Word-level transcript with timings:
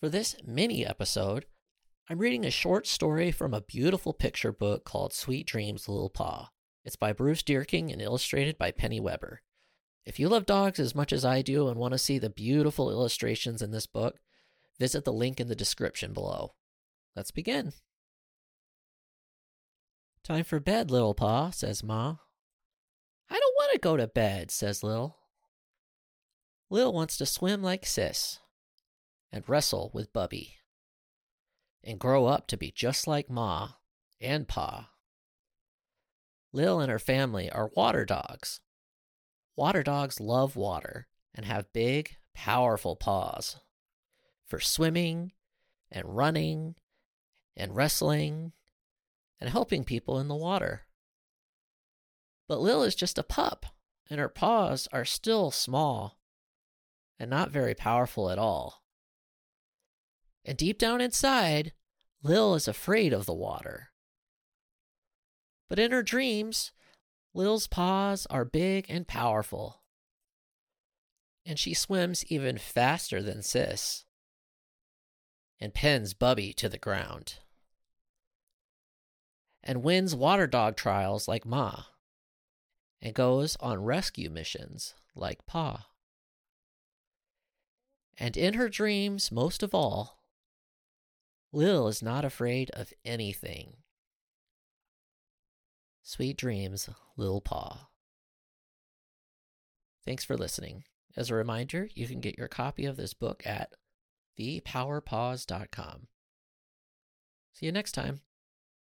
For 0.00 0.08
this 0.08 0.36
mini 0.46 0.86
episode, 0.86 1.46
I'm 2.08 2.18
reading 2.18 2.46
a 2.46 2.52
short 2.52 2.86
story 2.86 3.32
from 3.32 3.52
a 3.52 3.60
beautiful 3.60 4.12
picture 4.12 4.52
book 4.52 4.84
called 4.84 5.12
Sweet 5.12 5.44
Dreams 5.44 5.88
Little 5.88 6.08
Paw. 6.08 6.50
It's 6.84 6.94
by 6.94 7.12
Bruce 7.12 7.42
Deerking 7.42 7.92
and 7.92 8.00
illustrated 8.00 8.56
by 8.58 8.70
Penny 8.70 9.00
Weber. 9.00 9.42
If 10.06 10.20
you 10.20 10.28
love 10.28 10.46
dogs 10.46 10.78
as 10.78 10.94
much 10.94 11.12
as 11.12 11.24
I 11.24 11.42
do 11.42 11.66
and 11.66 11.80
want 11.80 11.94
to 11.94 11.98
see 11.98 12.20
the 12.20 12.30
beautiful 12.30 12.92
illustrations 12.92 13.60
in 13.60 13.72
this 13.72 13.88
book, 13.88 14.20
visit 14.78 15.04
the 15.04 15.12
link 15.12 15.40
in 15.40 15.48
the 15.48 15.56
description 15.56 16.12
below. 16.12 16.54
Let's 17.16 17.32
begin. 17.32 17.72
Time 20.22 20.44
for 20.44 20.60
bed, 20.60 20.92
Little 20.92 21.14
Paw, 21.14 21.50
says 21.50 21.82
Ma. 21.82 22.18
I 23.28 23.34
don't 23.34 23.56
want 23.56 23.72
to 23.72 23.80
go 23.80 23.96
to 23.96 24.06
bed, 24.06 24.52
says 24.52 24.84
Lil. 24.84 25.16
Lil 26.70 26.92
wants 26.92 27.16
to 27.16 27.26
swim 27.26 27.64
like 27.64 27.84
Sis 27.84 28.38
and 29.32 29.48
wrestle 29.48 29.90
with 29.92 30.12
Bubby 30.12 30.56
and 31.82 31.98
grow 31.98 32.26
up 32.26 32.46
to 32.48 32.56
be 32.56 32.70
just 32.70 33.06
like 33.06 33.30
Ma 33.30 33.70
and 34.20 34.48
Pa. 34.48 34.90
Lil 36.52 36.80
and 36.80 36.90
her 36.90 36.98
family 36.98 37.50
are 37.50 37.70
water 37.74 38.04
dogs. 38.04 38.60
Water 39.56 39.82
dogs 39.82 40.20
love 40.20 40.56
water 40.56 41.06
and 41.34 41.44
have 41.44 41.72
big, 41.72 42.16
powerful 42.34 42.96
paws 42.96 43.60
for 44.46 44.60
swimming 44.60 45.32
and 45.90 46.16
running 46.16 46.74
and 47.56 47.76
wrestling 47.76 48.52
and 49.40 49.50
helping 49.50 49.84
people 49.84 50.18
in 50.18 50.28
the 50.28 50.34
water. 50.34 50.82
But 52.48 52.60
Lil 52.60 52.82
is 52.82 52.94
just 52.94 53.18
a 53.18 53.22
pup, 53.22 53.66
and 54.08 54.18
her 54.18 54.28
paws 54.28 54.88
are 54.92 55.04
still 55.04 55.50
small 55.50 56.18
and 57.18 57.28
not 57.28 57.50
very 57.50 57.74
powerful 57.74 58.30
at 58.30 58.38
all. 58.38 58.82
And 60.48 60.56
deep 60.56 60.78
down 60.78 61.02
inside, 61.02 61.74
Lil 62.22 62.54
is 62.54 62.66
afraid 62.66 63.12
of 63.12 63.26
the 63.26 63.34
water. 63.34 63.90
But 65.68 65.78
in 65.78 65.92
her 65.92 66.02
dreams, 66.02 66.72
Lil's 67.34 67.66
paws 67.66 68.26
are 68.30 68.46
big 68.46 68.86
and 68.88 69.06
powerful. 69.06 69.82
And 71.44 71.58
she 71.58 71.74
swims 71.74 72.24
even 72.28 72.56
faster 72.56 73.22
than 73.22 73.42
Sis 73.42 74.06
and 75.60 75.74
pins 75.74 76.14
Bubby 76.14 76.54
to 76.54 76.70
the 76.70 76.78
ground. 76.78 77.40
And 79.62 79.82
wins 79.82 80.16
water 80.16 80.46
dog 80.46 80.76
trials 80.76 81.28
like 81.28 81.44
Ma 81.44 81.82
and 83.02 83.12
goes 83.12 83.58
on 83.60 83.84
rescue 83.84 84.30
missions 84.30 84.94
like 85.14 85.44
Pa. 85.44 85.88
And 88.16 88.34
in 88.34 88.54
her 88.54 88.70
dreams, 88.70 89.30
most 89.30 89.62
of 89.62 89.74
all, 89.74 90.17
Lil 91.52 91.88
is 91.88 92.02
not 92.02 92.24
afraid 92.24 92.70
of 92.70 92.92
anything. 93.04 93.76
Sweet 96.02 96.36
dreams, 96.36 96.88
Lil 97.16 97.40
Paw. 97.40 97.88
Thanks 100.04 100.24
for 100.24 100.36
listening. 100.36 100.84
As 101.16 101.30
a 101.30 101.34
reminder, 101.34 101.88
you 101.94 102.06
can 102.06 102.20
get 102.20 102.38
your 102.38 102.48
copy 102.48 102.86
of 102.86 102.96
this 102.96 103.12
book 103.14 103.42
at 103.44 103.72
thepowerpaws.com. 104.38 106.06
See 107.52 107.66
you 107.66 107.72
next 107.72 107.92
time. 107.92 108.20